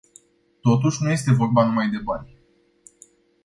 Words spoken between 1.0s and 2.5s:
nu este vorba numai de bani.